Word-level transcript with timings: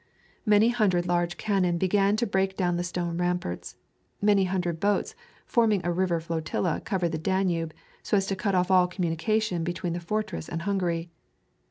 Many 0.47 0.69
hundred 0.69 1.05
large 1.05 1.37
cannon 1.37 1.77
began 1.77 2.15
to 2.15 2.25
break 2.25 2.57
down 2.57 2.75
the 2.75 2.83
stone 2.83 3.19
ramparts; 3.19 3.75
many 4.19 4.45
hundred 4.45 4.79
boats 4.79 5.13
forming 5.45 5.79
a 5.85 5.91
river 5.91 6.19
flotilla 6.19 6.81
covered 6.83 7.11
the 7.11 7.19
Danube, 7.19 7.71
so 8.01 8.17
as 8.17 8.25
to 8.25 8.35
cut 8.35 8.55
off 8.55 8.71
all 8.71 8.87
communication 8.87 9.63
between 9.63 9.93
the 9.93 9.99
fortress 9.99 10.49
and 10.49 10.63
Hungary. 10.63 11.11